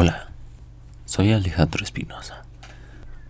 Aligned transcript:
Hola, 0.00 0.28
soy 1.06 1.32
Alejandro 1.32 1.82
Espinosa 1.82 2.44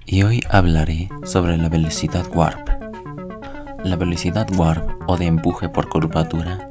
y 0.05 0.23
hoy 0.23 0.43
hablaré 0.51 1.09
sobre 1.25 1.57
la 1.57 1.71
velocidad 1.71 2.27
warp. 2.35 2.69
La 3.85 3.97
velocidad 3.97 4.47
warp 4.55 4.87
o 5.07 5.17
de 5.17 5.25
empuje 5.25 5.71
por 5.71 5.89
curvatura 5.89 6.69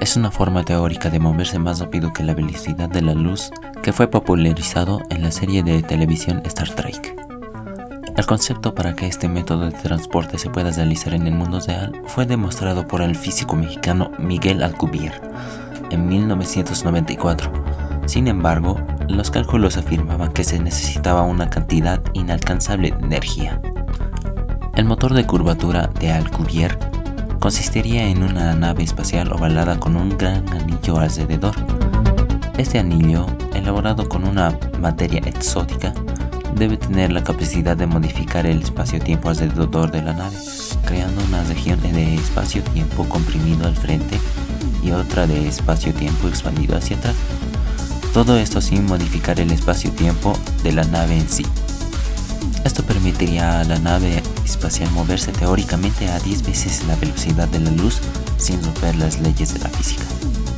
es 0.00 0.16
una 0.16 0.32
forma 0.32 0.64
teórica 0.64 1.10
de 1.10 1.20
moverse 1.20 1.60
más 1.60 1.78
rápido 1.78 2.12
que 2.12 2.24
la 2.24 2.34
velocidad 2.34 2.88
de 2.88 3.02
la 3.02 3.14
luz 3.14 3.52
que 3.84 3.92
fue 3.92 4.10
popularizado 4.10 5.00
en 5.10 5.22
la 5.22 5.30
serie 5.30 5.62
de 5.62 5.80
televisión 5.80 6.42
Star 6.44 6.70
Trek. 6.70 7.14
El 8.16 8.26
concepto 8.26 8.74
para 8.74 8.96
que 8.96 9.06
este 9.06 9.28
método 9.28 9.66
de 9.66 9.78
transporte 9.78 10.38
se 10.38 10.50
pueda 10.50 10.72
realizar 10.72 11.14
en 11.14 11.28
el 11.28 11.34
mundo 11.34 11.60
real 11.60 11.92
fue 12.06 12.26
demostrado 12.26 12.88
por 12.88 13.00
el 13.00 13.14
físico 13.14 13.54
mexicano 13.54 14.10
Miguel 14.18 14.64
Alcubierre 14.64 15.20
en 15.92 16.08
1994. 16.08 17.52
Sin 18.06 18.26
embargo, 18.26 18.76
los 19.08 19.30
cálculos 19.30 19.76
afirmaban 19.76 20.32
que 20.32 20.44
se 20.44 20.58
necesitaba 20.58 21.22
una 21.22 21.48
cantidad 21.48 22.00
inalcanzable 22.12 22.90
de 22.90 23.04
energía. 23.04 23.60
El 24.74 24.84
motor 24.84 25.14
de 25.14 25.26
curvatura 25.26 25.90
de 26.00 26.12
Alcubierre 26.12 26.78
consistiría 27.40 28.08
en 28.08 28.22
una 28.22 28.54
nave 28.54 28.82
espacial 28.82 29.32
ovalada 29.32 29.78
con 29.78 29.96
un 29.96 30.16
gran 30.16 30.48
anillo 30.48 30.98
alrededor. 30.98 31.54
Este 32.58 32.78
anillo, 32.78 33.26
elaborado 33.54 34.08
con 34.08 34.24
una 34.24 34.58
materia 34.80 35.20
exótica, 35.24 35.92
debe 36.54 36.76
tener 36.76 37.12
la 37.12 37.22
capacidad 37.22 37.76
de 37.76 37.86
modificar 37.86 38.46
el 38.46 38.62
espacio-tiempo 38.62 39.28
alrededor 39.28 39.90
de 39.90 40.02
la 40.02 40.14
nave, 40.14 40.36
creando 40.86 41.22
una 41.24 41.44
región 41.44 41.80
de 41.82 42.14
espacio-tiempo 42.14 43.04
comprimido 43.08 43.66
al 43.66 43.76
frente 43.76 44.18
y 44.82 44.90
otra 44.90 45.26
de 45.26 45.48
espacio-tiempo 45.48 46.28
expandido 46.28 46.76
hacia 46.76 46.96
atrás. 46.96 47.14
Todo 48.16 48.38
esto 48.38 48.62
sin 48.62 48.86
modificar 48.86 49.38
el 49.40 49.50
espacio-tiempo 49.50 50.38
de 50.62 50.72
la 50.72 50.84
nave 50.84 51.18
en 51.18 51.28
sí. 51.28 51.44
Esto 52.64 52.82
permitiría 52.82 53.60
a 53.60 53.64
la 53.64 53.78
nave 53.78 54.22
espacial 54.42 54.90
moverse 54.92 55.32
teóricamente 55.32 56.08
a 56.08 56.18
10 56.18 56.46
veces 56.46 56.86
la 56.86 56.96
velocidad 56.96 57.46
de 57.48 57.60
la 57.60 57.70
luz 57.72 58.00
sin 58.38 58.62
romper 58.64 58.96
las 58.96 59.20
leyes 59.20 59.52
de 59.52 59.60
la 59.60 59.68
física. 59.68 60.04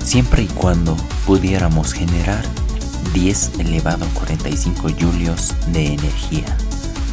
Siempre 0.04 0.44
y 0.44 0.46
cuando 0.46 0.96
pudiéramos 1.26 1.94
generar 1.94 2.44
10 3.12 3.58
elevado 3.58 4.04
a 4.04 4.08
45 4.10 4.90
julios 4.90 5.52
de 5.72 5.94
energía. 5.94 6.56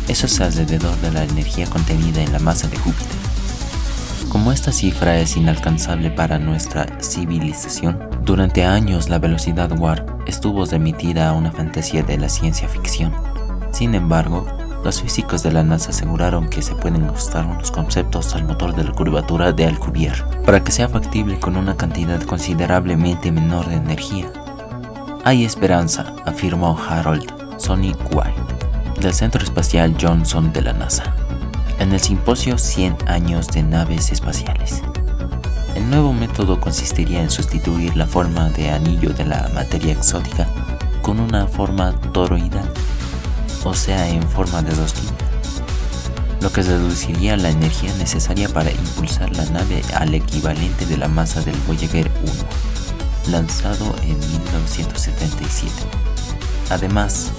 Eso 0.07 0.27
es 0.27 0.39
alrededor 0.41 0.95
de 0.97 1.09
la 1.09 1.23
energía 1.23 1.65
contenida 1.65 2.21
en 2.21 2.31
la 2.31 2.37
masa 2.37 2.67
de 2.67 2.77
Júpiter. 2.77 3.17
Como 4.29 4.51
esta 4.51 4.71
cifra 4.71 5.19
es 5.19 5.37
inalcanzable 5.37 6.11
para 6.11 6.37
nuestra 6.37 6.85
civilización, 7.01 8.14
durante 8.25 8.65
años 8.65 9.09
la 9.09 9.19
velocidad 9.19 9.71
warp 9.79 10.27
estuvo 10.27 10.65
remitida 10.65 11.29
a 11.29 11.33
una 11.33 11.51
fantasía 11.51 12.01
de 12.01 12.17
la 12.17 12.27
ciencia 12.27 12.67
ficción. 12.67 13.13
Sin 13.71 13.93
embargo, 13.93 14.45
los 14.83 15.01
físicos 15.01 15.43
de 15.43 15.51
la 15.51 15.63
NASA 15.63 15.91
aseguraron 15.91 16.49
que 16.49 16.61
se 16.61 16.75
pueden 16.75 17.03
ajustar 17.03 17.45
unos 17.45 17.71
conceptos 17.71 18.35
al 18.35 18.45
motor 18.45 18.75
de 18.75 18.83
la 18.83 18.91
curvatura 18.91 19.51
de 19.51 19.65
Alcubierre 19.65 20.23
para 20.45 20.63
que 20.63 20.71
sea 20.71 20.89
factible 20.89 21.39
con 21.39 21.55
una 21.55 21.77
cantidad 21.77 22.21
considerablemente 22.23 23.31
menor 23.31 23.67
de 23.69 23.75
energía. 23.75 24.31
Hay 25.23 25.45
esperanza, 25.45 26.15
afirmó 26.25 26.77
Harold 26.77 27.31
Sonny 27.57 27.95
White, 28.11 29.01
del 29.01 29.13
Centro 29.13 29.43
Espacial 29.43 29.95
Johnson 29.99 30.51
de 30.51 30.61
la 30.61 30.73
NASA 30.73 31.15
en 31.79 31.91
el 31.91 31.99
simposio 31.99 32.57
100 32.57 32.97
años 33.07 33.47
de 33.49 33.63
naves 33.63 34.11
espaciales. 34.11 34.81
El 35.75 35.89
nuevo 35.89 36.13
método 36.13 36.61
consistiría 36.61 37.21
en 37.21 37.29
sustituir 37.29 37.97
la 37.97 38.07
forma 38.07 38.49
de 38.49 38.69
anillo 38.69 39.09
de 39.13 39.25
la 39.25 39.51
materia 39.53 39.91
exótica 39.91 40.47
con 41.01 41.19
una 41.19 41.47
forma 41.47 41.91
toroidal, 42.13 42.71
o 43.63 43.73
sea, 43.73 44.07
en 44.07 44.23
forma 44.23 44.61
de 44.61 44.73
dos 44.73 44.93
quintas, 44.93 45.27
lo 46.41 46.49
que 46.51 46.63
reduciría 46.63 47.35
la 47.35 47.49
energía 47.49 47.93
necesaria 47.97 48.47
para 48.47 48.71
impulsar 48.71 49.35
la 49.35 49.45
nave 49.47 49.81
al 49.93 50.13
equivalente 50.13 50.85
de 50.85 50.97
la 50.97 51.09
masa 51.09 51.41
del 51.41 51.57
Voyager 51.67 52.09
1, 52.23 53.31
lanzado 53.31 53.93
en 54.03 54.17
1977. 54.17 55.71
Además, 56.69 57.31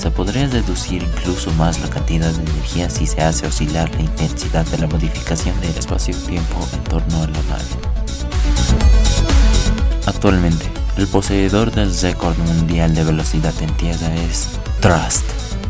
se 0.00 0.10
podría 0.10 0.46
reducir 0.46 1.02
incluso 1.02 1.52
más 1.52 1.78
la 1.80 1.90
cantidad 1.90 2.32
de 2.32 2.40
energía 2.40 2.88
si 2.88 3.06
se 3.06 3.20
hace 3.20 3.46
oscilar 3.46 3.94
la 3.96 4.00
intensidad 4.00 4.64
de 4.66 4.78
la 4.78 4.86
modificación 4.86 5.60
del 5.60 5.76
espacio-tiempo 5.76 6.66
en 6.72 6.82
torno 6.84 7.22
a 7.22 7.26
la 7.26 7.42
nave. 7.42 7.66
Actualmente, 10.06 10.64
el 10.96 11.06
poseedor 11.06 11.70
del 11.70 11.94
récord 12.00 12.38
mundial 12.38 12.94
de 12.94 13.04
velocidad 13.04 13.52
en 13.60 13.76
tierra 13.76 14.14
es 14.14 14.48
Trust 14.80 15.26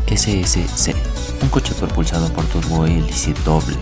SSC, 0.07 0.95
un 1.41 1.49
coche 1.49 1.73
propulsado 1.73 2.31
por 2.31 2.45
turbohélice 2.45 3.33
doble 3.43 3.75